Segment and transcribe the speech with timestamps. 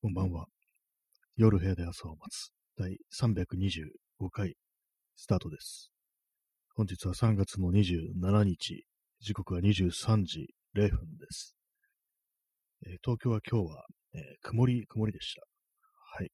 [0.00, 0.46] こんばんは。
[1.34, 4.54] 夜部屋で朝を待つ第325回
[5.16, 5.90] スタートです。
[6.76, 8.84] 本日は3月の27日、
[9.18, 11.56] 時刻は23時0分です。
[12.86, 15.42] えー東京は今日は、えー曇り、曇りでした。
[16.16, 16.30] はい。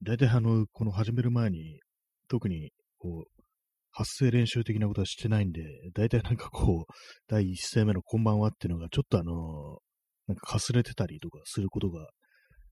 [0.00, 1.80] 大体あの、この始める前に、
[2.28, 3.42] 特にこう、
[3.90, 6.92] 発声練習的なことはしてないんで、大体なんかこう、
[7.26, 9.80] 第一声目のこんばんはっていうのがちょっとあの、
[10.28, 12.06] なんかかすれてたりとかすることが、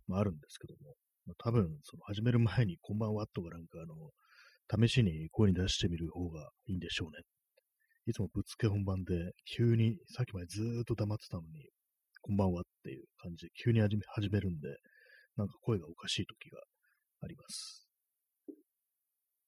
[0.09, 0.97] まあ、るんですけども、
[1.27, 7.23] まあ、多分、その始める前にこんばんはとかなんかあの、試しに声に出してみる方がいいんでしょうね。
[8.07, 11.69] いつもぶっつけ本番で、急に、さっきまでずっと黙ってたのに、
[12.23, 14.69] こんばんはっていう感じで、急に始め始めるんで、
[15.37, 16.59] なんか声がおかしい時が
[17.21, 17.87] あります。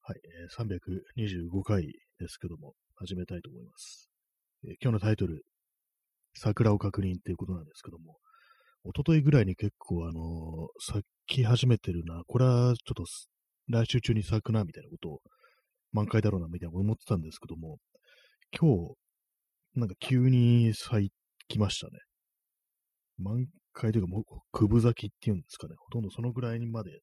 [0.02, 1.84] はい、えー325回
[2.18, 4.10] ですけども、始めたいと思います。
[4.64, 5.42] えー今日のタイトル、
[6.34, 8.18] 桜を確認っていうことなんですけども、
[8.84, 13.04] 一昨日ぐらいに結構あの咲き始めてるな、これはちょっと
[13.68, 15.20] 来週中に咲くな、みたいなことを、
[15.92, 17.78] 満開だろうな、みたいな思ってたんですけども、
[18.58, 18.94] 今日、
[19.74, 21.10] なんか急に咲
[21.48, 21.98] きましたね。
[23.18, 25.74] 満開というか、もう、くぶ咲きっていうんですかね。
[25.78, 27.00] ほとんどそのぐらいにまで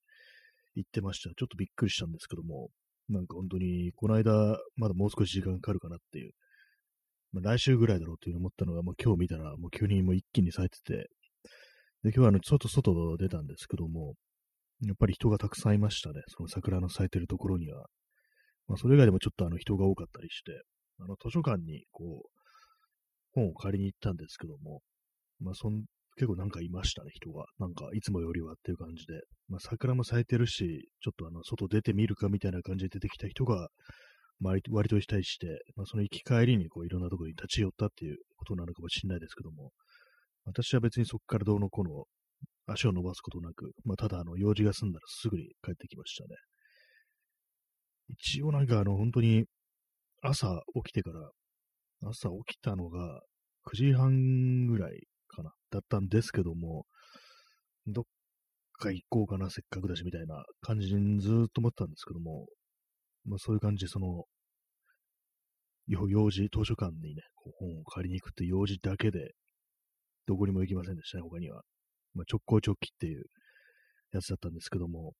[0.76, 1.30] 行ってました。
[1.30, 2.70] ちょっとびっくりしたんですけども、
[3.08, 6.32] なんか本当に、この間、まだもう少し時間かかるかなっていう、
[7.32, 11.10] まあ、来週ぐらいだろうというふうに思ったのが、もう今日見たら、もう急にもう一気に咲いてて、
[12.08, 14.16] で、今日はあの、外、外出たんですけども、
[14.86, 16.22] やっぱり人がたくさんいましたね。
[16.28, 17.88] その桜の咲いてるところには。
[18.68, 20.62] まあ、それ以外でもちょっとあの、人が多かったりして、
[21.00, 22.30] あの、図書館に、こう、
[23.34, 24.82] 本を借りに行ったんですけども、
[25.42, 25.84] まあ、そん、
[26.16, 27.46] 結構なんかいましたね、人が。
[27.60, 29.20] なんか、いつもよりはっていう感じで。
[29.50, 33.68] まあ、桜も咲いてるし、ちょっとあの、外出てみるかみたいな感じで出てきた人が、
[34.40, 39.72] 割と割としたりして、まあ、その行き帰りにこういろんなところに立ち寄ったっていうことなのかもしれないですけども、
[40.48, 42.06] 私は別にそこからどうのこの
[42.68, 46.30] 足を伸ばすことなく、まあ、ただあの用事が済んだらすぐに帰ってきましたね。
[48.10, 49.46] 一応なんかあの本当に
[50.22, 51.30] 朝起きてから、
[52.10, 53.22] 朝起きたのが
[53.66, 56.86] 9時半ぐらいかな、だったんですけども、
[57.86, 58.04] どっ
[58.74, 62.46] か行こうかな、せっかくだしみたいな感じにずっと思ったんですけども、
[63.26, 64.24] まあそういう感じでその、
[65.88, 67.22] 用事、図書館にね、
[67.60, 69.32] 本を借りに行くって用事だけで、
[70.28, 71.62] どこにも行きませんでしたね、他には。
[72.14, 73.26] まあ、直行直帰っていう
[74.12, 75.14] やつだったんですけども、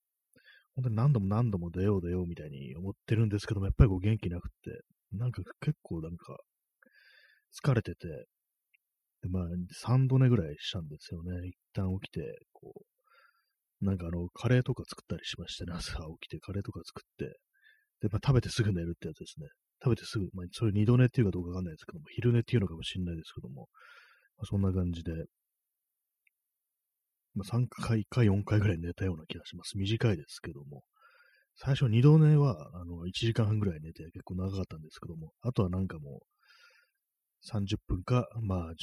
[0.74, 4.82] 本当に何度も何度も出よう出ようみたいに思ってるんですけども、やっぱりこう元気なくって、
[5.16, 6.36] なんか結構なんか
[7.52, 8.06] 疲れてて、
[9.22, 9.42] でまあ
[9.84, 11.48] 3度寝ぐらいしたんですよね。
[11.48, 12.72] 一旦起きて、こ
[13.82, 17.38] う、なんかあの、カレーとか作ったりしましてね、朝起きてカレーとか作って、
[18.00, 19.48] で、まあ食べてすぐ寝るってやつですね。
[19.82, 23.68] 食べてすぐ、まあそれ二度寝っていうかどうかわかんないですけども、昼寝っていうのかもしれないですけども、
[24.44, 25.12] そんな感じで、
[27.34, 29.78] まあ、3回か4回ぐらい寝たような気がします。
[29.78, 30.82] 短いですけども。
[31.60, 38.74] 最初二度寝は、あの、1時間半ぐらい寝て結構長かったんですけども、あとはなんかもう、30分か、まあ、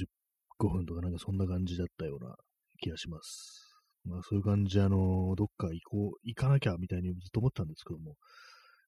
[0.60, 2.36] 15分とかなんかそんな感じだったような
[2.82, 3.66] 気がします。
[4.04, 8.16] まあ、そういう感じで、あの、どっか行こう、行かなきゃみたいにずっと思ったんですけども、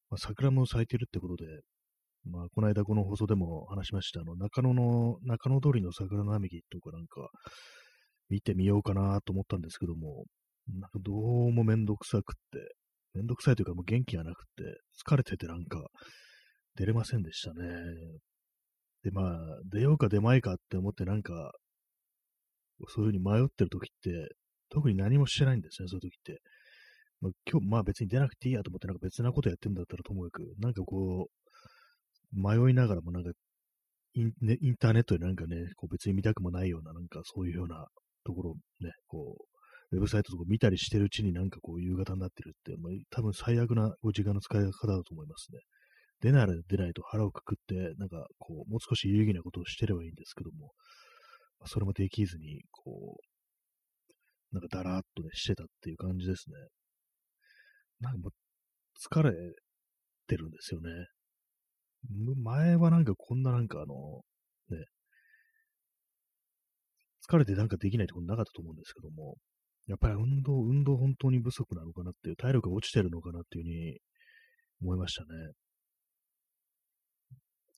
[0.10, 1.46] まあ、桜も咲いてるってことで、
[2.26, 7.30] まあ、この間この放送でも話しました、あの、中野の、中野通りの桜並木とかなんか、
[8.30, 10.26] 見てみようかなと思ったんですけども、
[10.68, 12.76] なんかどうもめんどくさくって、
[13.14, 14.64] めんどくさいというかもう元気がなくって、
[15.08, 15.88] 疲れててなんか、
[16.76, 17.66] 出れませんでしたね。
[19.04, 19.38] で、まあ、
[19.72, 21.52] 出ようか出まいかって思ってなんか、
[22.90, 24.36] そういうふうに迷ってる時って、
[24.70, 26.42] 特に何もしてないんですね、そういう時って。
[27.22, 31.47] まあ、今日、まあ別に出なくていいやと思って、なんか別なことやってんだったらともかく、なんかこう、
[32.32, 33.32] 迷いながらもなんか
[34.14, 37.86] イン、ね、インターネットでなんかね、こう別に見たくもないような、なんかそういうような
[38.26, 39.38] ところね、こ
[39.92, 45.60] う、ウェブサイトとか見たりしてるうちになんかこう夕方になってるって、まあ、多分最悪なお時間の使い方だと思いますね。
[46.20, 50.74] 出ないら出ないと腹をくくって、なんかこう、もう少し有意義なことをしてればいいんですけども、
[51.60, 53.18] まあ、それもできずに、こ
[54.52, 56.56] う、なんかだらーっとね、してたっていう感じですね。
[58.00, 58.32] なんかもう、
[59.00, 59.32] 疲れ
[60.28, 60.90] てるんですよね。
[62.10, 64.22] 前はなんかこんななんかあの、
[64.70, 64.86] ね、
[67.30, 69.36] 疲れてなんかできないってことなかったと思うんですけども、
[69.88, 74.00] やっぱり運動、運動本当に不足なのかなっていう、体力が落ちてるのかなっていうふうに
[74.82, 75.28] 思いましたね。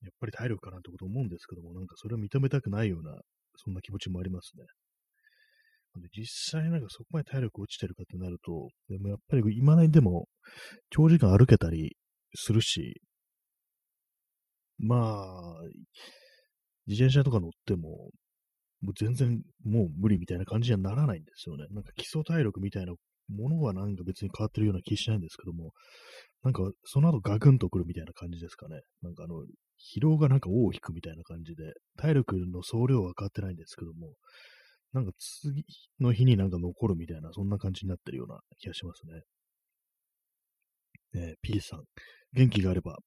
[0.02, 3.20] やっぱり体力かなってこと思うんですけども、なんかそれを認めたくないような、
[3.58, 4.64] そんな気持ちもありますね。
[5.98, 10.28] で実際なんかそこまで体力落ちてるかってなると、でもやっぱり今ないでも
[10.92, 11.98] 長時間歩けたり
[12.36, 13.02] するし、
[14.80, 15.62] まあ、
[16.88, 18.10] 自転車とか乗っても、
[18.82, 21.66] もう全然もう無理みたいな感じにはならないんですよね。
[21.72, 22.94] なんか基礎体力みたいな
[23.28, 25.72] ものはなんか別に変わってるような気しないんですけども、
[26.44, 28.82] なんかその後ガクンとくるみたいな感じですかね。
[29.02, 29.44] なんかあの、
[29.96, 34.14] 疲労がなんか尾を引くみたいな感じで、体力の総量は変わってないんですけども、
[34.94, 35.66] なんか次
[36.00, 39.22] の日になんか残るみたいな、そんな感じになってるような気がしますね。
[41.16, 41.84] えー、P さん、
[42.34, 42.98] 元気があれば、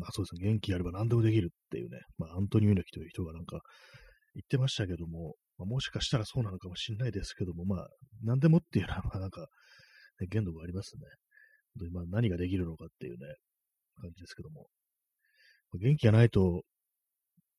[0.00, 3.60] まあそうですね、元気があれば何でもできるっていうね、まあアントニオ猪木という人がなんか
[4.34, 7.88] 言ってましたけども、まあ、もしかしたらそうなのかもしれないですけども、まあ
[8.24, 9.42] 何でもっていうのは、まあなんか、
[10.20, 11.02] ね、限度がありますね。
[11.92, 13.18] まあ何ができるのかっていうね、
[14.00, 14.66] 感じですけども。
[15.72, 16.62] まあ、元気がないと、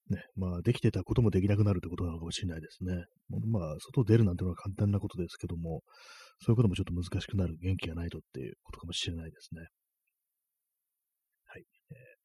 [0.10, 3.06] ね、まあできてたこともできなくなるってことなのかもしれないですね。
[3.48, 5.84] まあ外出るなんてのは簡単なことですけども、
[6.40, 9.62] そういうこともちょっと難しくなる元気がないとっていうことかもしれないですね。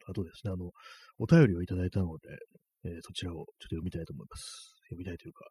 [0.07, 0.71] あとですね、あの、
[1.19, 2.29] お便りをいただいたので、
[2.85, 4.75] えー、そちらをちょっと読みたいと思います。
[4.91, 5.45] 読みたいというか、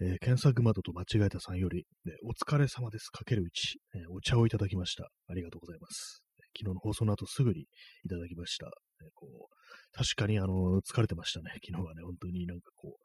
[0.00, 3.06] えー、検索窓と間違えたさんより、ね、お疲れ様です。
[3.06, 5.08] かける1、えー、お茶をいただきました。
[5.28, 6.22] ありがとうございます。
[6.58, 7.62] 昨日の放送の後すぐに
[8.04, 8.66] いただきました。
[8.66, 9.62] えー、こう
[9.92, 11.50] 確かに、あの、疲れてましたね。
[11.64, 12.98] 昨日はね、本当になんかこ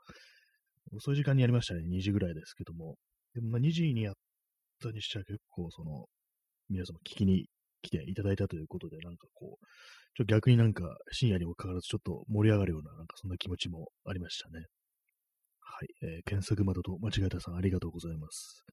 [0.91, 1.83] う、遅い時間にやりましたね。
[1.83, 2.97] 2時ぐらいですけども。
[3.33, 4.15] でも、ま、2時にやっ
[4.81, 6.07] たにしちゃ結構、その、
[6.69, 7.47] 皆様聞きに
[7.81, 9.65] 来ていただいたということで、なんかこう、
[10.15, 14.65] ちょっと逆になんか深夜にもかかわらずちょっと盛り上がるような、なんかそんな気持ちもありましたね。
[15.59, 15.89] はい。
[16.01, 18.65] えー、検索窓と間違えたさん、ありがとうございます。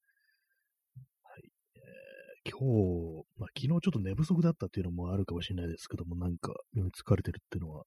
[1.22, 1.50] はい。
[1.76, 7.84] えー、今日、まあ、昨日ちょっと寝不足だったっていうのもあるかもしれないですけども、なんか、疲れてるっていうのは。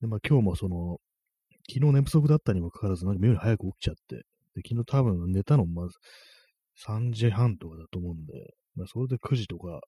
[0.00, 0.98] で、まあ、今日もその、
[1.70, 4.16] 昨日寝不足だったにもかかわらず、なんか妙に早く起きちゃって、
[4.54, 5.96] で昨日多分寝たのまず
[6.86, 8.32] 3時半とかだと思うんで、
[8.74, 9.80] まあ、それで9時とか、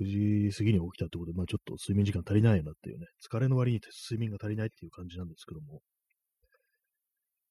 [0.00, 5.80] 9時過ぎに起きたってことで、まあちょっと睡眠時間足りないなっていうね、疲れの割に睡眠が足りないっていう感じなんですけども、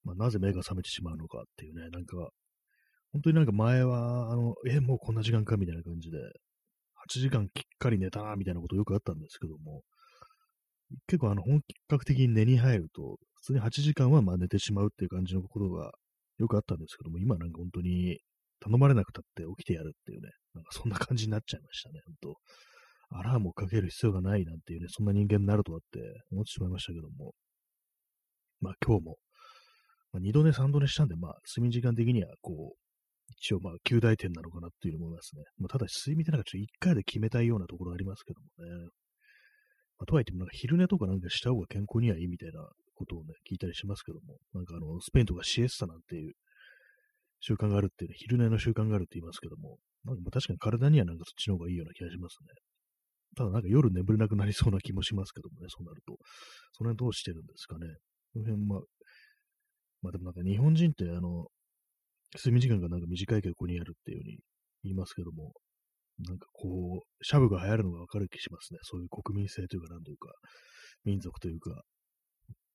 [0.04, 2.16] まあ、なぜ目が覚めてしまうのかっていうね、なんか、
[3.12, 9.82] 本当になんか前は、あの、え、もうこんな時間かみたいな感じで、8時間きっかり寝たな、みたいなことよくあったんですけども、
[11.08, 15.92] 結構あの、本格的に寝に入ると、普通に8時間はまあ寝てしまうっていう感じのことが
[16.38, 18.20] よくあったんですけども、今なんか本当に
[18.60, 22.36] 頼まれなくたって起きてやるっていうね、なんかそんな感じになっちゃいましたね、本当。
[23.18, 26.00] アラームをかける必要がないなんていうね、そんな人間になるとはって
[26.31, 27.34] 思ってしまいましたけども、
[28.62, 29.18] まあ今日も
[30.16, 32.80] まあ、2度寝3度寝したんで、まあ、睡眠時間的には、こう、
[33.38, 35.44] 一応まあ、9大点なのかなっていう思いますね。
[35.58, 38.88] まあ、ただ、睡眠ってなんかちょっと1回で決めたいようなところありますけどもね。
[40.00, 42.63] まあ、とはいっても、なんか昼寝とかなんかした方が健康にはいいみたいな
[42.96, 46.31] ことをね、聞いたりしますけども、なんかあの、スペインとかシエスタなんていう
[47.40, 52.48] 習慣があるっていうね、昼寝の習慣があるって言いますけども、なんか確かに体にはなんかそっちの方がいいような気がしますね。
[53.38, 56.16] ただなんか夜眠れなくなりそうな気もしますけどもね、そうなると。
[56.74, 57.88] その辺どうしてるんですかね。
[58.34, 58.80] この辺、まあ、
[60.02, 61.48] まあでもなんか日本人ってあの、
[62.36, 64.40] 睡眠時間がなんか短い傾向にあるっていうふうに
[64.84, 65.54] 言いますけども、
[66.20, 68.80] なんかこう、シャブが流行るのがわかる気しますね。
[68.84, 70.32] そういう国民性というか、なんというか、
[71.04, 71.82] 民族というか、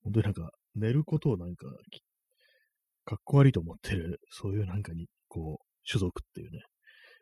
[0.03, 1.65] 本当になんか、寝ることをなんか、
[3.05, 6.61] かっこ悪いと思ってる、そういうなんかに、こう、種族っていうね、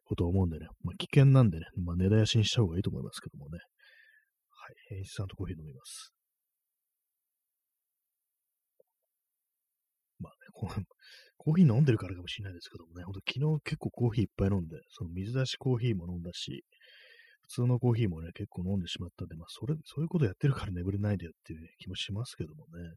[0.06, 3.60] ことを思うんでね、まあ危険なんでね、まあ根絶やしにした方がいいと思いますけどもね。
[4.50, 6.14] はい、インスタントコーヒー飲みます。
[10.20, 10.84] まあね
[11.38, 16.66] コーヒー飲んでるからかもしれないですけどもね、ほんと昨日結構コーヒーいっぱい飲んで、その水出しコーヒーも飲んだし、
[17.44, 22.96] 普通のコーヒーもね、結構飲んでしまったんで、まあ、それ、そういうことやってるから眠れないでよっていう気もしますけどもね。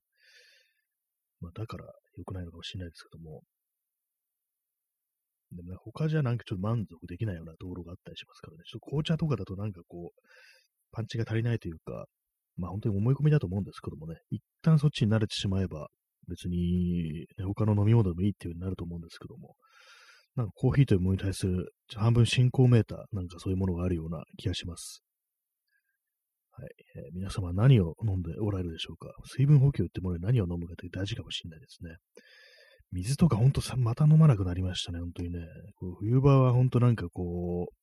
[1.43, 1.85] まあ、だから
[2.17, 3.43] 良くないのかもしれないですけども。
[5.51, 8.63] でもね、他じゃなんかちょっと満足できないようなところがあったりしますからね。
[8.65, 10.21] ちょっと紅茶とかだとなんかこう、
[10.93, 12.07] パンチが足りないというか、
[12.57, 15.89] まあ本当に思い込みだと思うんですけどもね、一旦そっちに慣れてしまえば、
[16.29, 19.57] 別に、他の飲み物でもいいっていう風になると思うんですけども、
[20.37, 25.02] なんかコーヒーというものに対する半分進行メーター、なんかそういうものがあるような気がします。
[26.63, 26.71] はい。
[26.95, 29.13] えー、皆様何を飲んでおられるでしょうか？
[29.25, 31.97] 水分補給ってもの何を飲むかって大事かもしれないですね。
[32.93, 35.41] 水とかほんとさ、また飲まなくなりましたね、本当にね。
[35.75, 37.75] こう冬場はほんとなんかこう、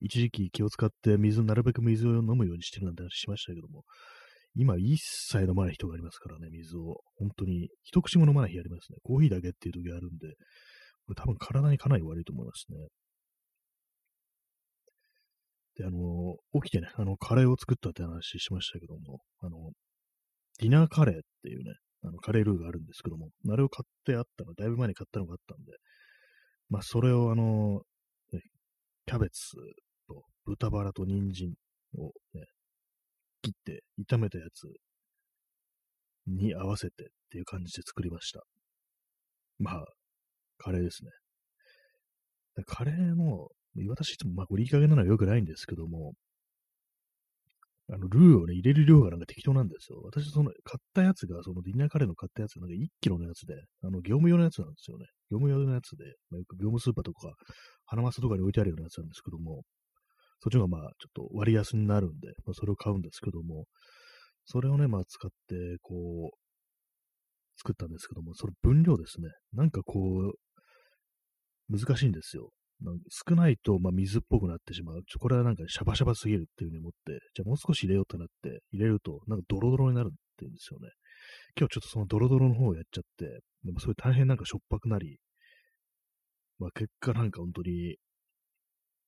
[0.00, 3.84] 一時期気を使って水、なるべく水を飲むようにしてるなんて話しましたけども、
[4.54, 7.00] 今一切飲まない人がありますからね、水を。
[7.16, 8.98] 本当に、一口も飲まない日ありますね。
[9.04, 10.34] コーヒーだけっていう時あるんで、
[11.06, 12.76] これ多分体にかなり悪いと思いますね。
[15.78, 19.70] で、あの、起きてね、あの、カレーを作ったって話しましたけども、あの、
[20.58, 25.72] ディナーカレーっていうね、あの、カレールーがあるんですけども、あれを買ってあったの、だいぶ前に買ったのがあったんで、
[26.68, 27.82] まあ、それをあの、
[28.32, 28.40] ね、
[29.06, 29.56] キャベツ
[30.08, 31.54] と豚バラと人参
[31.96, 32.44] をね、
[33.42, 34.66] 切って炒めたやつ
[36.26, 38.42] に合わせてっていう感じで作りました。
[39.60, 39.84] まあ、
[40.58, 41.10] カレーですね。
[42.66, 43.14] カレー
[43.88, 46.14] 私いつも、まあ、これいい加減なのは良くないんですけども、
[47.90, 50.02] あの、ルーをね、入れる量がなんか適当なんですよ。
[50.04, 55.06] 私、その、買ったやつが、そのディナーカレーの買ったやつが、なんか1キロのやつで、あの、業務用のやつなんですよね。
[55.30, 57.32] 業務用のやつで、まあ、よく業務スーパーとか、
[57.86, 59.62] 花マスとかに置いてあるようなやつなんですけども、
[60.40, 63.64] そっちの方がまあ、ちょっと割安になるんで、まあ、それを買うんですけども、
[64.44, 66.36] それをね、まあ、使って、こう、
[67.56, 69.28] 作ったんですけども、その分量ですね。
[69.54, 70.34] なんかこ
[71.70, 72.50] う、難しいんですよ。
[73.10, 75.02] 少ないと、まあ、水っぽくなってしまう。
[75.18, 80.88] これはなんかシャバシャバすぎるっていうふうに思って、じゃあもう少し入れようとなって、入れると、なんかドロドロになるっていうんですよね。
[81.58, 85.18] 今日ちょっとそのドロドロの方をやっちゃって、でもそれ大変なんかしょっぱくなり、
[86.58, 87.96] まあ結果なんか本当に、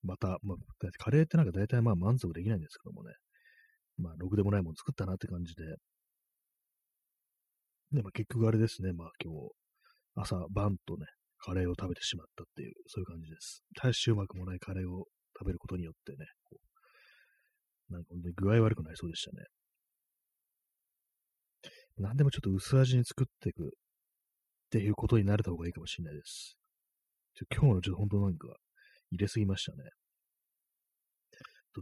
[0.02, 0.56] また、まあ、
[0.98, 3.12] カレーってなんか大体まあ満足できないんですけどもね。
[3.98, 5.62] まあ、ろくでもないもの作ったなって感じで。
[7.92, 8.92] で、まあ結局あれですね。
[8.92, 9.50] まあ今日、
[10.14, 11.06] 朝晩とね、
[11.40, 13.62] カレーを食べてしまったっていう、そういう感じです。
[13.82, 15.06] 大してうまくもないカレーを
[15.38, 16.56] 食べることによってね、こ
[17.90, 19.44] うなんか本当に具合悪くなりそうでしたね。
[21.98, 23.68] 何でもちょっと薄味に作っていくっ
[24.70, 26.56] ていうことになれた方がいいかもしれないです。
[27.52, 28.48] 今日のちょっと本当なんか
[29.10, 29.90] 入れすぎましたね。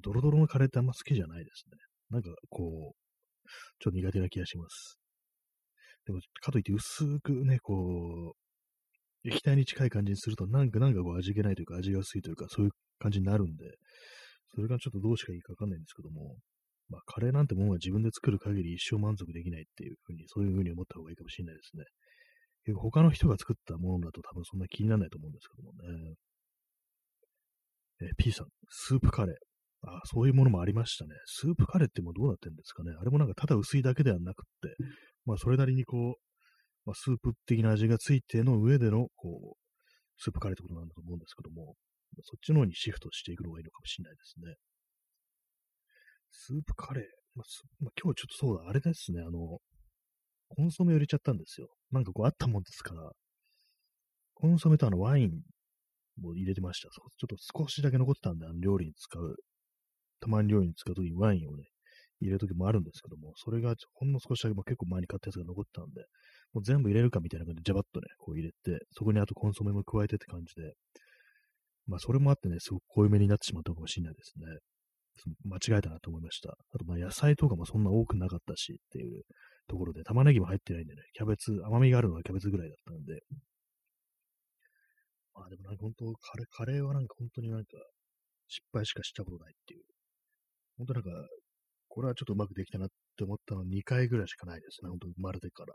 [0.02, 1.76] ドロドロのカレーってあんま好きじゃないですね。
[2.10, 3.48] なんかこう、
[3.80, 4.98] ちょっと苦手な気がします。
[6.06, 8.47] でも、かといって薄くね、こう、
[9.24, 13.64] 液体に近い感じにすると、なんかなんかこう味気ないというか、味が薄いというか、そういう感じになるんで、
[14.54, 16.36] それがちょっとどうしかいいかわかんないんですけども、
[16.88, 21.84] まあ、カレーなんてものは自分で作る限り一生満足できないっていうふうに、そういうふうに思った方がいいかもしれないですね。
[22.64, 26.14] 結構他の人が作ったものだと多分そんな気にならないと思うんですけどもね。
[28.00, 29.34] え P さん、スープカレー。
[29.82, 31.10] あ、そういうものもありましたね。
[31.26, 32.92] スープカレーってもうどうなってんですかね。
[32.98, 34.76] あれもなんかただ薄いだけではなくって、
[35.24, 36.27] まあそれなりにこう、
[36.88, 39.56] まあ、スープ的な味がついての上での、こう、
[40.16, 41.74] スープカレーってことなんだと思うんですけども、
[42.22, 44.54] そっちの方にシフトしていくのがいいのかもしれないですね。
[46.30, 47.04] スープカレー。
[47.34, 49.58] まあまあ、今日ちょっとそうだ、あれですね、あの、
[50.48, 51.68] コンソメを入れちゃったんですよ。
[51.92, 53.12] なんかこうあったもんですから、
[54.32, 55.42] コンソメとあのワイン
[56.22, 56.88] も入れてました。
[56.88, 59.36] ちょっと少しだけ残ってたんで、あの料理に使う、
[60.20, 61.64] たまに料理に使うときにワインをね、
[62.22, 66.06] 入れるときもあるんですけども、それがほんの少しだけ、まあ、結構前に買ったやつが残ってたんで、
[66.52, 70.72] もう全部入れるかみたいな感じで、ジャバッとね、こう入れて、そこにあとコンソメも加えてって感じで、
[71.86, 74.46] まあ、それもあってね、すごく濃いめになってしまったかもしれないですね。
[75.44, 76.50] 間違えたなと思いました。
[76.50, 79.22] あと、まあ、野菜とかもそんな多くなかったしっていう
[79.66, 83.20] ところで、玉ねぎも入ってないんでね、キャベツ、甘みがあるのはキャベツぐらいだったんで、
[85.34, 87.66] まあでもなんか本当、カレー、カレーはなんか本当になんか
[88.48, 89.82] 失敗しかしたことないっていう。
[90.78, 91.10] 本当なんか、
[91.88, 94.90] これはちょっとうまくできたなって思ったの2回ぐらいしかないですね。
[94.90, 95.74] 本当生まれてから。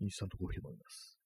[0.00, 1.18] インスタントコーヒー飲みます。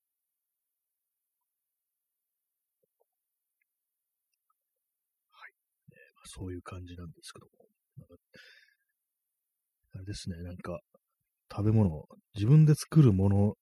[5.30, 5.52] はい。
[5.90, 7.52] ねまあ、そういう感じなんですけども。
[7.96, 8.14] なんか
[9.94, 10.80] あれですね、なんか、
[11.50, 13.54] 食べ物、自分で作るもの、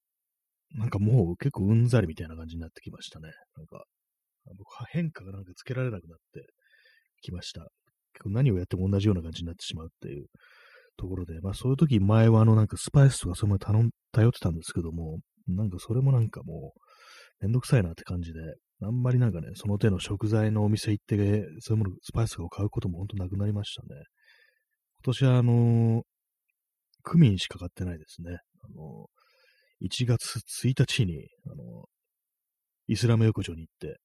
[0.75, 3.28] なんかもう結構うんざりみたいな感じになってきましたね。
[3.57, 3.85] なんか、
[4.57, 6.47] 僕は変化がなんかつけられなくなって
[7.21, 7.61] きました。
[8.14, 10.26] 結構何をやっても同じような感じになってしまうっていう
[10.97, 15.19] ところで、まあそういう時前はあのなんかスパイスとかその頼ん、頼ってたんですけども、
[15.49, 18.41] なんかそれもなんかもうめんどくさいなって感じで、
[18.85, 23.89] あんまりなんかね、その手の食材のお店行って、そういうもの、スパイスを買うことも本当なくなりましたね。
[25.05, 26.03] 今年はあのー、
[27.03, 28.39] クミンしか買ってないですね。
[28.63, 33.99] あのー、1月1日に、あのー、イスラム浴場に行って、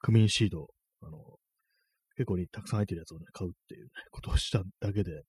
[0.00, 0.68] クミンシード、
[1.02, 1.18] あの
[2.16, 5.22] 結構にたくさん入ってるやつをね、買うっていう、ね、ことをしただけで、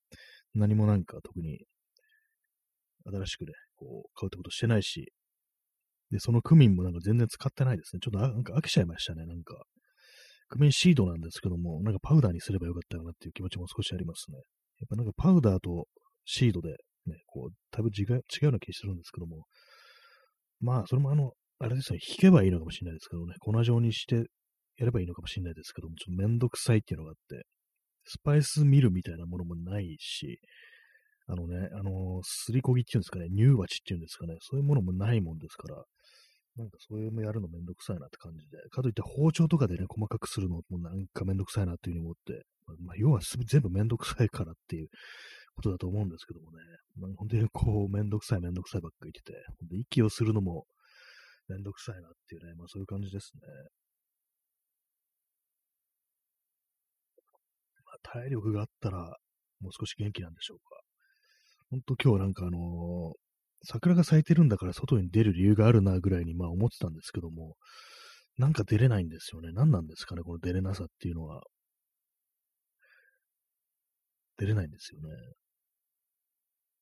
[0.55, 1.59] 何もなんか特に
[3.05, 5.11] 新しくね、こう、買うってことしてないし、
[6.11, 7.99] で、そのクミンもなんか全然使ってないですね。
[7.99, 9.63] ちょっとなんか飽きちゃいましたね、なんか。
[10.47, 14.37] クミンシードなんですけども、なんかパウダーにすればよかったかなっていう気持ちも少しありますね。
[14.37, 15.87] やっぱなんかパウダーと
[16.25, 16.69] シードで
[17.07, 19.45] ね、こう、だいぶ違う違うような気がするんですけども、
[20.59, 24.15] まあ、それもあの、あれですね、引けばいいのかもしれないですけどね、粉状にして
[24.77, 27.45] やればいいのかもしれないですけども、ちょっとめんどくさいっていうのがあって、
[28.05, 30.39] スパイスミルみたいなものもないし、
[31.27, 35.83] あのね、あのー、すりこぎっていうんですかね、乳鉢っていうんですかね、そういうものもないもんですから、
[36.55, 42.43] なんかそういうのやるのめんどくさいなって感じで、かといって包丁とかでね、細かくするのもなんかめんどくさいなっていうふうに思って、
[42.85, 44.87] まあ、要は全部めんどくさいからっていう
[45.55, 46.57] ことだと思うんですけどもね、
[46.97, 50.65] まあ、本当にこう、めんどくさいめんどくさいばっかり言ってて、本当息をするのも
[51.49, 53.41] めんどくさいなっていうね、まあそういう感じですね。
[58.03, 59.17] 体力があったら、
[59.61, 60.81] もう少し元気なんでしょうか。
[61.69, 63.13] ほんと今日なんかあのー、
[63.63, 67.55] 桜が咲いてるんだから外に出る理由があるなぐらいにまあ思ってたんですけども、
[68.37, 69.51] なんか出れないんですよね。
[69.53, 71.43] 何なんですかね、この出れなさっていうのは。
[74.37, 75.07] 出れないんですよね。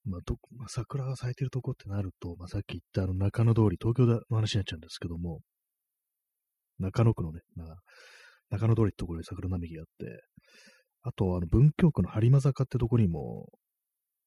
[0.05, 5.39] まあ、ど、まあ、桜が咲いてるとこってなると、まあ、さっき言ったあの中野通り、東京の話になっちゃうんですけども、
[6.79, 7.41] 中野区のね、
[8.49, 10.05] 中野通りってところに桜並木があって、
[11.03, 13.47] あと、あの、文京区の播磨坂ってとこにも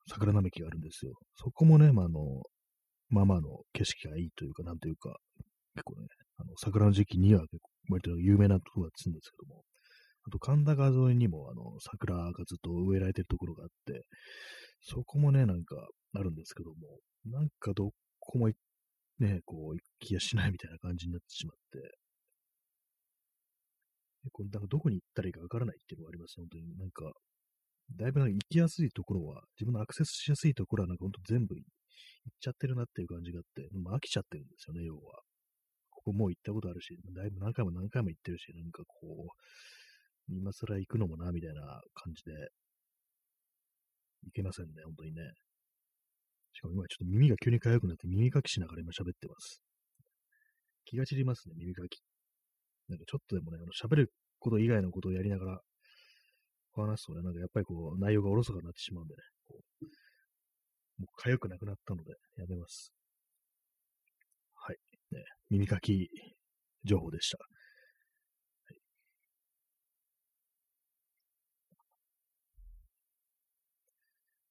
[0.08, 1.14] 桜並木があるんですよ。
[1.36, 2.42] そこもね、まあ、あの、
[3.08, 5.16] まあまあの景色がいいというか、なんというか、
[5.74, 9.62] 結構ね、あの、桜の時期には結構、割と有名なところがつんですけども、
[10.26, 14.04] あと神田川沿いにも、あの、桜がずっと植えられてるところがあって、
[14.82, 15.76] そこもね、なんか
[16.14, 18.50] あるんですけども、なんかどこも
[19.18, 21.85] ね、こう、行きやしないみたいな感じになってしまって、
[24.32, 26.76] これなんかどこに行ったらいいかわからないっていうのがあります、本当に。
[26.76, 27.12] なんか、
[27.94, 31.64] だいぶなんか行きやすいところは、自分のアクセスしやすいところはなんかほんと全部行っ
[32.40, 35.20] ちゃってるなっていう感じがあって、もう飽きちゃってるんですよね、要は。
[35.90, 42.32] ここもう行ったことあるし、だいぶ何回も何回も行ってるし、なんかこう、今更行くのもな、みたいな感じで、
[44.26, 45.22] いけませんね、本当にね。
[46.52, 49.60] しかも今ちょっと耳が急に痒くなって耳かきしながら今喋ってます。
[50.86, 52.00] 気が散りますね、耳かき。
[52.88, 55.60] なんかちょっとでもね、あの喋ること以外のことをやりながら
[56.72, 59.84] 話すとね、なんかやっぱりこう内容がおろそかになってしまうんでね、こう
[60.98, 62.92] もう痒くなくなったのでやめます。
[64.54, 64.76] はい。
[65.12, 66.08] ね、耳かき
[66.84, 67.38] 情報でした。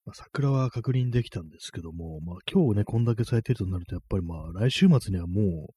[0.06, 5.74] まあ、桜は確認できたんですけども、まあ今日ね、こんだけ咲いてるとなると、やっぱりまあ来週末にはもう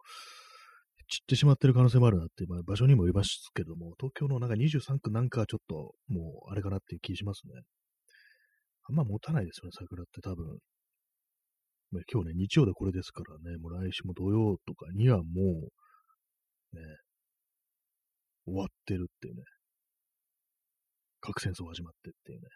[1.11, 7.63] 散ってしまってる可能性もあるなって、まあ場所にもよりますけども、東京のなんか23区なんかちょっともうあれかなっていう気しますね。
[8.89, 10.59] あんま持たないですよね、桜って多分。
[11.91, 16.83] まあ、今日ね、日曜でこれですからね、もう来週も土曜とかにはもう、ね、
[18.45, 19.43] 終わってるっていうね。
[21.21, 22.49] 核戦争始まってっていうね。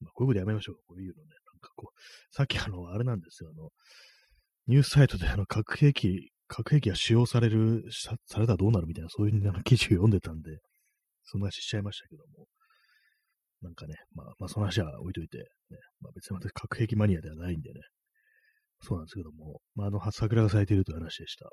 [0.00, 0.76] まあ、こういうことやめましょう。
[0.86, 1.28] こういうのね。
[1.28, 3.50] なんかこう、さっきあの、あれなんですよ。
[3.50, 3.70] あの、
[4.66, 10.58] ニュースサイトであの、核兵器、核兵器が使用される、されたらどうなるみたいな、そういうな記事を読んでたんで、
[11.24, 12.46] そんな話しちゃいましたけども。
[13.60, 15.44] なんかね、まあ、まあ、その話は置いといて、ね、
[16.00, 17.80] まあ別に私核兵器マニアではないんでね。
[18.80, 21.50] そうなんですけども、まあ、あの、桜が咲いているという話でした。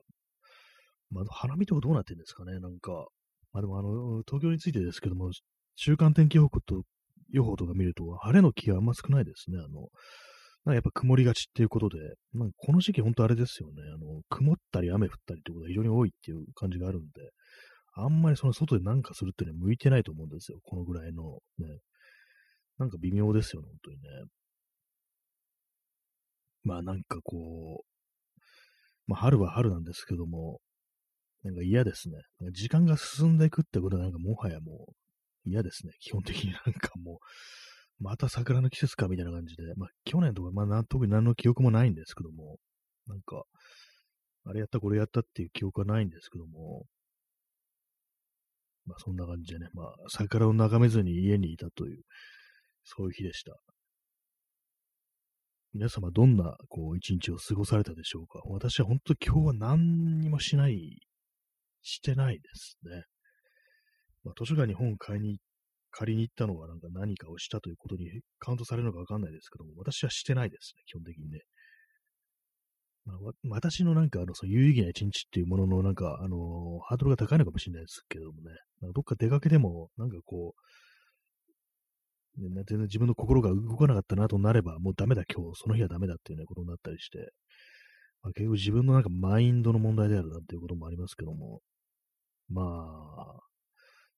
[1.09, 3.07] まあ、花見とかどうなってんですかね、なんか。
[3.51, 5.31] まあでもあの、東京についてですけども、
[5.75, 6.83] 週間天気予報と
[7.31, 9.57] 予報とか見ると、晴れの気があんま少ないですね。
[9.57, 9.87] あの、
[10.65, 11.97] なんかやっぱ曇りがちっていうことで、
[12.33, 13.83] なんこの時期本当あれですよね。
[13.93, 17.07] あの、曇ったり雨降ったりってことが非常に多いっていう感じがあるんで、
[17.93, 20.59] あんまりその外で何かするっていうのは向いてないと思うんですよ。
[20.63, 21.67] このぐらいのね。
[22.77, 24.03] なんか微妙ですよね、本当にね。
[26.63, 28.41] まあなんかこう、
[29.07, 30.59] まあ春は春なんですけども、
[31.43, 32.15] なんか嫌ですね。
[32.39, 35.93] なんか時間が進んでいくってことはなんかもはやもう嫌ですね。
[35.99, 37.17] 基本的になんかもう、
[37.99, 42.57] また桜の季節かみたいな感じで、まあ去年とか、まあ特に何の記憶もないんですけども、
[43.07, 43.43] なんか、
[44.45, 46.85] あれやったこれやったっていう記憶はないんですけども、
[48.85, 52.03] まあそんな感じでね、まあ桜を眺めずに家にいたという、
[52.83, 53.55] そういう日でした。
[55.73, 58.39] 皆様どんなこう一日を過ごされたでしょうか。
[58.45, 60.99] 私は本当今日は何にもしない、
[61.81, 63.03] してないですね。
[64.23, 65.43] まあ、図書館に本を買いに行っ、
[65.95, 71.39] 借りに行ったのはなんか何かをしたということにカウントされるのかわかんないですけども、私はしてないですね、基本的にね。
[73.05, 73.17] まあ、
[73.49, 78.51] 私のなんかあの、その有意義な一日っていうもののなんか、あのー、ハードルが高いのかもしれないですけどもね、
[78.93, 80.53] どっか出かけても、なんかこ
[82.37, 87.31] う、ね、全然自分の心が動かなかったなとなれば、もうダメだ、今日、その日はダメだっていうね、ことになったりして、
[88.21, 91.61] まあ、結局自分のなんかマインドの問題であるなっていうこともありますけども、
[92.49, 93.44] まあ、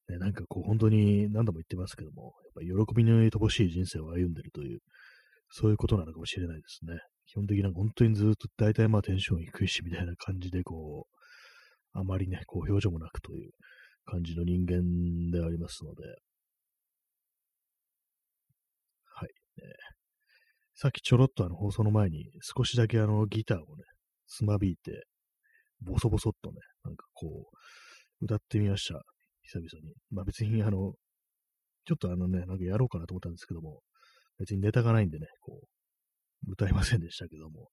[0.10, 4.80] ね、なんかこう本当に何度も言ってますけども、やっぱ喜びの乏しい人生を歩んでるという、
[5.50, 7.00] そういうことなのかもしれないですね。
[7.28, 13.52] 基本的にな本当にずっと大体まあテンション低いしみたいな感じでこう、あまりね、こう表情もなくという
[14.06, 16.04] 感じの人間でありますので、
[19.14, 19.30] はい。
[19.62, 19.74] ね、
[20.76, 23.84] さっきちょろっとあの放送の前に少しだけあのギターをね、
[24.28, 25.08] つまびいて、
[25.82, 27.50] ボソボソっとね、なんかこ
[28.22, 29.02] う、歌ってみました。
[29.48, 29.94] 久々に。
[30.12, 30.94] まあ別にあの、
[31.86, 33.82] ちょっとあのね、なんかやろうかなと思ったんですけども、
[34.40, 35.62] 別にネタがないんでね、こ
[36.48, 37.70] う、歌いませんでしたけども、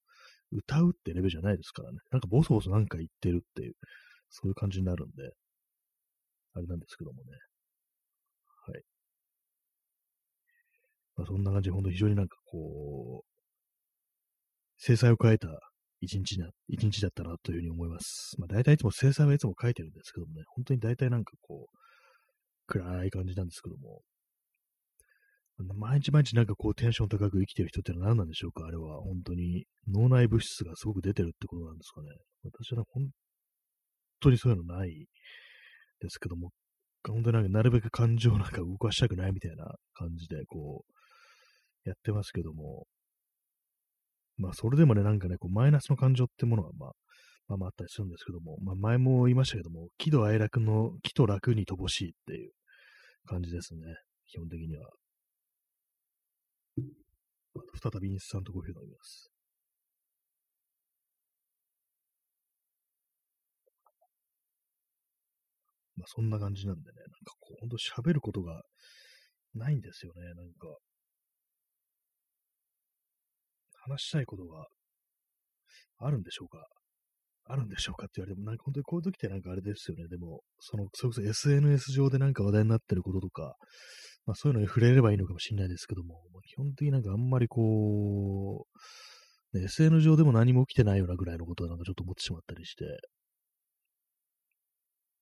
[0.53, 3.75] 歌うってレベルじゃないですからね、なんかボソボソなんか言ってるっていう、
[4.31, 5.33] そういう感じになるんで、
[6.55, 7.31] あれなんですけどもね。
[8.67, 8.83] はい。
[11.17, 13.35] まあそんな感じで、ほんと非常になんかこう、
[14.79, 15.49] 制裁を変えた
[16.05, 18.35] 一日な、一日だったなというふうに思います。
[18.39, 21.77] まあ大体いつも制裁はいつも書いてるんですけどもね、本当に大体なんかこう、
[22.67, 24.01] 暗い感じなんですけども、
[25.77, 28.67] 毎日毎日なんかこうテンション高く生きてる人ってのは何なんでしょうか？
[28.67, 29.01] あれは。
[29.03, 32.09] 本当に脳内物質がすごく出てるってことなんですかね。
[32.43, 33.09] 私は本
[34.21, 35.07] 当にそういうのない
[36.01, 36.51] ですけども、
[37.07, 40.85] 本当になんかなるべく感情なんか動かしたくないみたいな感じでこ
[41.87, 42.87] うやってますけども、
[44.37, 46.93] まあそれでもねなんかねこうマイナスの感情ってものはまあ
[47.49, 52.53] まあまああったりするんですけども、まあ前も言いましたけども、喜怒哀楽の喜と楽に乏しいっていう
[53.27, 53.81] 感じですね。
[54.27, 54.89] 基本的には。
[57.81, 59.31] 再びインスタントコーヒー飲みます。
[65.97, 68.63] まあそんな感じなんでね、なんかこう、ほんと喋ることが
[69.55, 70.77] ないんですよね、なんか。
[73.91, 74.67] 話したいことが
[75.99, 76.67] あるんでしょうか？
[77.47, 80.09] あるんでしょうかって言われても、なんか本当にこういう時ってなんかあれですよね。
[80.09, 83.57] でも、その、それこそ SNS 上でなんか話題になってることとか、
[84.25, 88.67] まあそういうのに触れればいいのかもしれないですけども、まあ、基本的になんかあんまりこ
[89.55, 92.85] う、ね、SNS 上でも何も起きてないようなぐらいのことはなんかちょっと思ってしまったりして、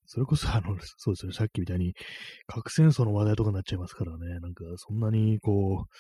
[0.07, 1.95] それこそあの、そうですね、さっきみたいに
[2.47, 5.93] 核戦争の話題とかになっちゃいますからね、なんかそんなにこう、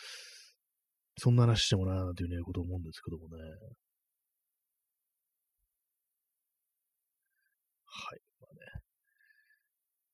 [1.19, 3.43] そんな話してもなーなんていうね、こと思うんですけどもね。
[7.87, 8.21] はい。
[8.41, 8.83] まあね。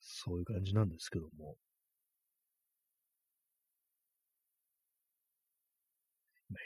[0.01, 1.57] そういう感じなんですけども。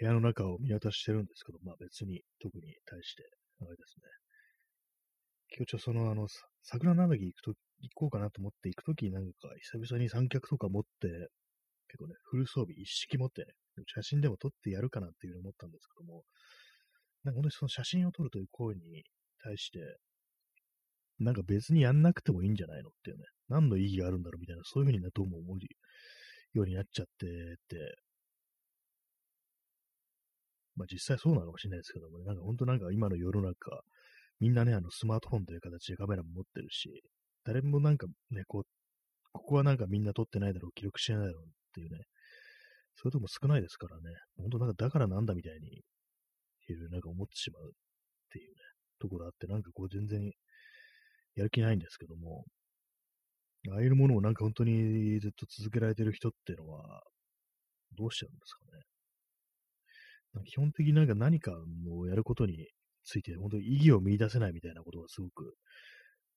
[0.01, 3.25] 部屋の中を見渡してるんですけど、まあ別に特に対して、
[3.61, 4.23] あれですね。
[5.57, 6.27] 今日ちょそのあの、
[6.63, 11.09] 桜並木行くと、行こうかなと思って行くときなんか久々に三脚とか持って、
[11.89, 13.53] 結構ね、フル装備一式持ってね、
[13.87, 16.23] 写真でも撮ってやるかなっていうふうに思ったんですけども、
[17.25, 19.05] なんか本当にその写真を撮るという行為に
[19.43, 19.81] 対して、
[21.19, 25.59] なんか別にやんなくてもいいんじゃないのっていうね、何の意義があるんだろうみたいな、そういうふうにね、どうも思う
[26.55, 27.27] ようになっちゃって
[27.69, 27.77] て、
[30.75, 33.83] まあ実際そうなのかもしれないですけどもね、なんか本当なんか今の世の中、
[34.41, 37.03] みんなね、あのスマートフォンという形でカメラも持ってるし、
[37.45, 38.63] 誰もなんかね、こう、
[39.33, 41.99] ここはなんかみんな撮ってないだろう、記録してないだろうっていうね、
[42.97, 44.03] そういうとこも少ないですからね、
[44.37, 45.83] 本当なんかだからなんだみたいに、
[46.69, 47.69] いろいろなんか思ってしまうっ
[48.31, 48.55] ていうね、
[49.01, 50.31] ところあって、なんかこう全然
[51.35, 52.45] やる気ないんですけども、
[53.71, 57.03] ああいうものをなんか本当にずっと続けられてる人っていうのは、
[57.97, 58.83] どうしちゃうんですかね。
[60.35, 61.53] なんか基本的になんか何か
[61.91, 62.67] をやることに
[63.05, 65.55] ついて、本当に意義を見出せないみたいなことがすごく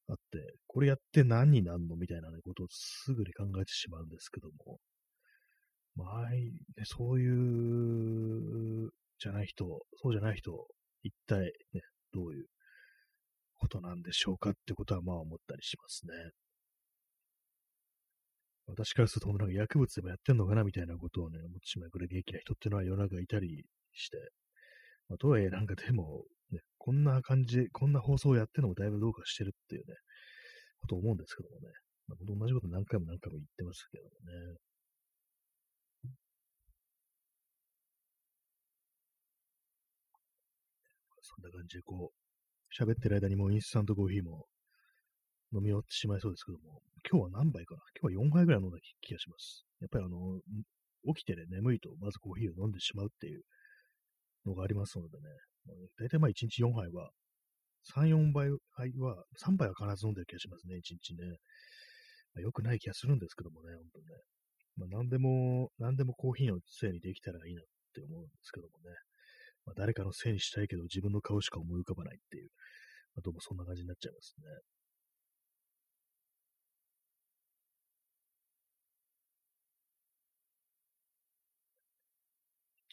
[0.07, 4.79] あって、これやって何になんのみたいな、ことをすぐに考えてしまうんですけども、
[5.95, 6.51] まあ、ね、
[6.83, 7.29] そうい
[8.87, 9.65] う、じゃない人、
[10.01, 10.67] そうじゃない人、
[11.03, 11.81] 一体ね、
[12.13, 12.47] どういう
[13.55, 16.13] ことなんでしょうかってことはまあ思ったりしますね。
[18.67, 24.17] 私からすると、なんか薬物でもやってんのかなみたいなことをね、思ってしまうくらい元気な人っていうのは世の中いたりして、
[25.07, 29.95] まあ、とはいえなんかでも、ね、こんな感じ、こんな放送をやってるのもだいぶどうかしてるっていうね、
[30.79, 31.67] こと思うんですけどもね。
[32.07, 34.57] まあ、同じこと何回も何回も言ってますけどもね。
[41.21, 44.45] そんな感じでこう、喋ってる間にもうインスタントコーヒーも
[45.53, 47.81] 飲み終わってしまいそうですけども、今日は何杯かな？
[48.01, 49.63] 今日は4杯ぐらい飲んだ気がします。
[49.79, 50.41] やっぱりあの、
[51.13, 53.43] 起きてね、眠いとまずコーヒーを飲んでしまうっていう
[54.45, 55.23] のがありますのでね、
[55.99, 57.11] 大体まあ1日4杯は、
[57.93, 61.37] 3、4杯は、3杯は必ず飲んでる気がしますね、1日ね。
[62.33, 64.11] まあ、よくない気がするんですけどもね、本当にね。
[64.77, 68.95] まあ、何でも、何でもコーヒーのせいにできたらいいなって思うんですけどもね。
[69.65, 72.49] まあ、誰かのせいにしたいけど自分の顔しか思い浮かばないっていう、
[73.15, 74.43] まあ、どうもそんな感じになっちゃいますね。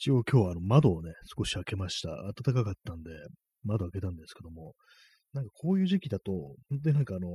[0.03, 2.09] 一応今日はあの窓をね、少し開けました。
[2.11, 3.11] 暖かかったんで、
[3.63, 4.75] 窓開けたんですけども、
[5.33, 6.33] なんかこういう時期だと、
[6.69, 7.29] 本当になんかあの、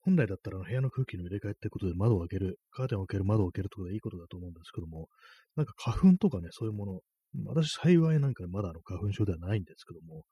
[0.00, 5.08] 本来だったら部屋の空気の入れ替えってことで窓を開ける、カーテンを開ける、窓を開けるってことでいいことだと思うんですけども、
[5.56, 7.00] なんか花粉とかね、そういうもの、
[7.44, 10.24] 私幸いなんかまだあの花粉症ではないんですけども、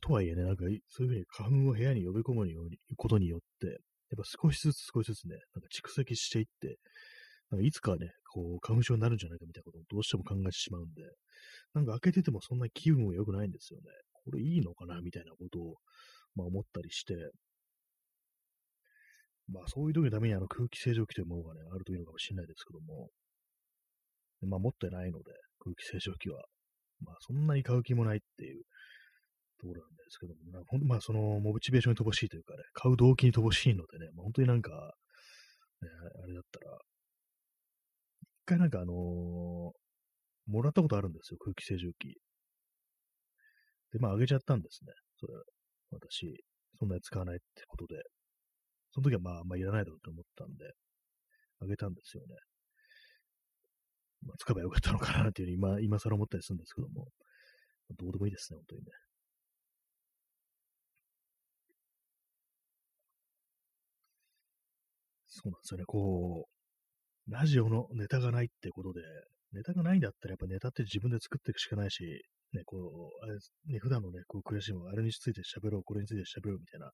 [0.00, 3.78] とはいえね、なんかそういうふうに花粉を部屋に呼び込むようにことによって、やっ
[4.16, 6.78] ぱ少しずつ少しずつね、なんか蓄積していって、
[7.50, 11.02] なんかいつかね、こう、花粉症になるんじゃないかみたいなことをどうしても考えてしまうんで、
[11.74, 13.84] なんか開けててもそんな気分は良くないんですよね。
[14.24, 15.76] これいいのかなみたいなことを、
[16.34, 17.14] まあ思ったりして、
[19.48, 23.10] まあそういう時のためにあの空気清浄機というものがね、あるといいのかもしれないですけども、
[24.46, 26.42] まあ持ってないので、空気清浄機は。
[27.04, 28.62] まあ、そんなに買う気もないっていう
[29.60, 35.88] ところなんですけども、なほんまあ、その、モチベーションに乏しいというかね、買う動機に乏しいのでね、まあ、本当になんか、ね、
[36.22, 36.78] あれだったら、
[38.22, 42.14] 一回なんかあのー、もらったことあるんですよ、空気清浄機。
[43.92, 44.92] で、まあ、あげちゃったんですね。
[45.18, 45.34] それ、
[45.90, 46.32] 私、
[46.78, 48.02] そんなに使わないってことで。
[48.94, 50.70] その時はまあ、まあんまいらないだろうと思ったんで、
[51.60, 52.36] あげたんですよね。
[54.26, 57.08] まあ、使えばよかったのかなっていうふうに今、今更思ったりするんですけども、
[57.98, 58.90] どうでもいいですね、本当にね。
[65.26, 69.02] そうなんですよね、こう、ラジオのネタがないってことで、
[69.52, 72.04] ネタがないんだったらやっぱネタって自分で作っていくしかないし、
[72.52, 73.34] ね、こう、あれ、
[73.72, 76.90] ね、普段のね、こう、悔しいも、あれについて喋ろう、これについて喋ろうみたいな、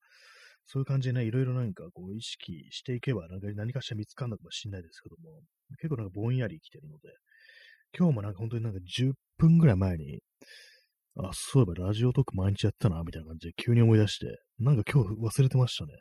[0.66, 5.40] そういう感じでね、いろいろなんかこう意識していけば、なんか何かしら見つかんのかもしれないですけども、
[5.81, 7.09] 結構なんかぼんやり来てるので、
[7.97, 10.21] 今日もなんか本当になんか10分ぐらい前に、
[11.16, 14.27] あ、そういえばラジオトーク毎日やったな、みたいな感じで急に思い出して、
[14.59, 15.92] なんか今日忘れてましたね。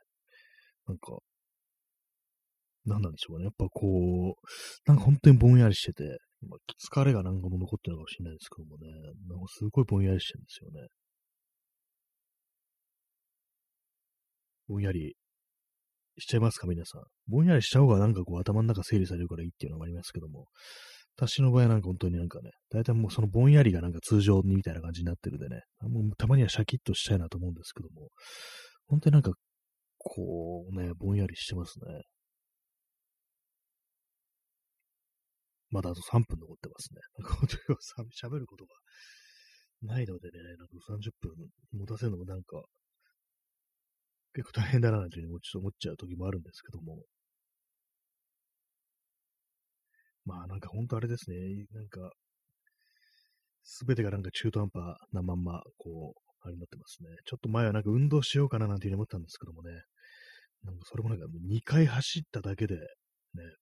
[0.88, 1.17] なんか、
[2.86, 3.46] 何なんでしょうかね。
[3.46, 8.88] やっぱこう、なんか本当にぼんやりしてて、まあ、疲れがなんかも残ってるのかもしれないですけどもね、
[9.28, 10.88] なんかすごいぼんやりしてるんですよね。
[14.67, 15.15] ぼんやり
[16.19, 17.03] しちゃいますか、皆さん。
[17.27, 20.47] ぼんやりしちゃう方がなんかこう頭の中整理されるからいいっていうのもありますけども、
[21.15, 28.10] 私の場合はなんか本当になんかね、大体もうそのぼんやりがなんか通常にみたいな感じになってるんでね、もうたまにはシャキッとしたいなと思うんですけども、
[28.88, 29.32] 本当になんか、
[29.97, 32.03] こうね、ぼんやりしてますね。
[35.69, 37.01] まだあと3分残ってますね。
[38.21, 38.71] 喋ることが
[39.82, 41.32] ないのでね、なんか30分
[41.73, 42.63] 持たせるのもなんか
[44.34, 47.04] 結構大変だなというふうに思っちゃう時もあるんですけども。
[50.26, 51.38] まあなんか本当あれですね、
[51.72, 52.12] なんか、
[53.63, 57.10] すべてがなんか中途半端なまんま、こう、あれになってますね。
[57.26, 59.72] ちょっと前はなんか運動しようかななんていうふうに思ったんですけどもね、
[60.63, 62.82] なんかそれもなんか2回走っただけで、ね、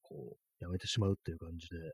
[0.01, 1.91] こう、やめてしまうっていう感じで、ね、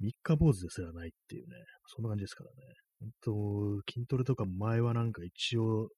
[0.00, 1.56] 三日坊主ですらないっていうね、
[1.86, 2.56] そんな感じですからね。
[3.00, 5.88] 本当、筋トレとか前はなんか一応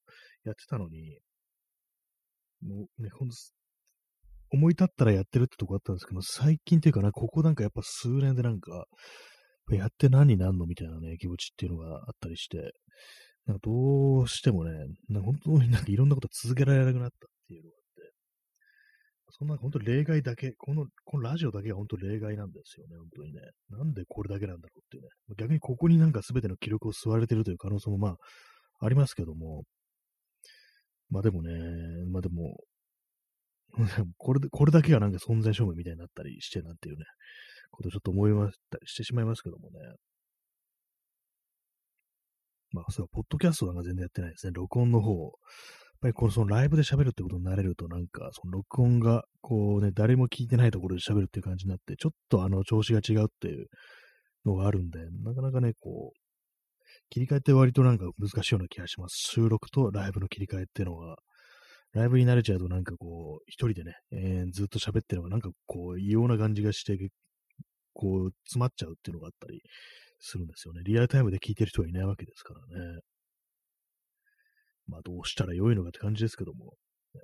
[0.44, 1.18] やってたのに、
[2.62, 3.34] もうね、ほんと、
[4.52, 8.86] 思い立ったらやってるってとこあったんですけど、最近っていうかな、ここなんかやっぱ数年でなんか、
[9.70, 12.72] やって何になんのみたいなね、気持ちっていうのがあったりして、
[13.46, 14.72] なんかどうしてもね、
[15.08, 17.76] なんか本当になんかいろんなこと続けられなくなったっていうのが
[19.30, 23.40] そんな本当例外だけ、この、このラジオだけが本当例外なんですよね、本当にね。
[23.70, 25.08] なんでこれだけなんだろうっていうね。
[25.36, 28.16] 逆にここになんか全ての記録を吸われてるという可能性もまあ、
[28.80, 29.64] ありますけども。
[31.10, 31.52] まあでもね、
[32.10, 32.56] まあでも、
[34.18, 37.04] これ、これだけがなんか存在証明みたいになったりしてなんていうね、
[37.70, 39.78] ことちょっと思いましたりしてしまいますけどもね。
[42.72, 44.52] まあ、そう、ポッドキャストなんか全然やってないですね。
[44.54, 45.32] 録音の方
[46.00, 53.66] っぱりこのそのライブで喋るってことになれるとなんか、その録音がこうね、誰も聞いてないところで喋るっていう感じになって、ちょっとあの調子が違うっていう
[54.46, 56.18] のがあるんで、なかなかね、こう、
[57.10, 59.16] 切り替えって割となんか難しいような気がします。
[59.16, 61.16] 収録とライブの切り替えっていうのが、
[61.92, 66.96] ライブに慣れちゃうとなんかこう、一人でね、えー、ずっと喋ってるのがなんかこう、異様な感じがして、
[67.92, 69.60] こう、詰まっちゃうっていうのがあったり
[70.18, 70.80] するんですよね。
[70.84, 73.00] リアルタイムで聞いてる人はいないわけですからね。
[74.90, 76.74] まあ、どうしたらよいのかって感じですけども、
[77.14, 77.20] ね、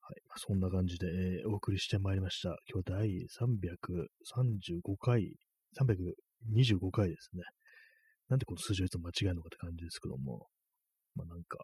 [0.00, 0.20] はい。
[0.26, 2.56] まあ、そんな感じで、えー、お送りしてまいりました。
[2.66, 5.34] 今日第335回、
[5.78, 7.42] 325回ですね。
[8.28, 10.46] なんでこの数字をいつも間違えるのかって感じですけども、
[11.14, 11.58] まあなんか、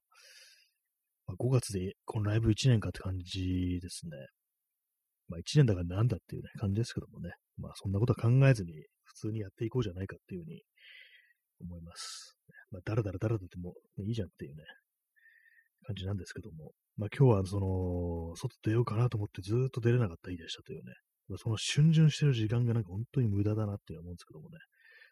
[1.26, 4.12] まあ、5月でこのライブ1年かって感じですね。
[5.28, 7.30] まあ1年だからなんだっていうね感じですけどもね。
[7.58, 8.72] まあそんなことは考えずに
[9.04, 10.62] 普通にやっていこうじゃないかっていうふうに
[11.60, 12.36] 思います。
[12.74, 14.64] まあ、だらだらだらだっても、いいじゃんっていうね、
[15.87, 20.92] 感じなんですけども、まあ今日はその、外出ようかなと思ってずっと出れなかった日でしたというね、
[21.38, 24.58] その逡巡してる時間がなんか本当に無駄だなって思うんですけどもね、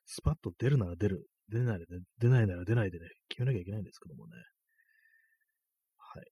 [0.07, 1.87] スパッと出るなら出る、出ないで、
[2.19, 4.33] 出ないなら出ないでね、決めなきゃいけないんですけどもね。
[5.99, 6.25] はい。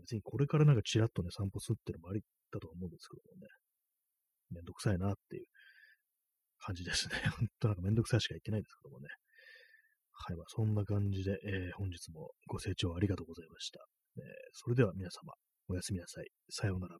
[0.00, 3.48] 別にこれからなんかちらっとね、散歩するっていうのもありだと思うんですけどもね。
[4.50, 5.46] めんどくさいなっていう
[6.58, 7.14] 感じですね。
[7.38, 9.08] 本当なんかめんどくさいしか言ってないんですけどもね。
[10.20, 13.80] はい、まあ、そんな感じで、えー、本日もご清聴ありがとうございました。
[14.16, 15.32] えー、それでは皆様、
[15.68, 16.28] おやすみなさい。
[16.50, 16.96] さようなら。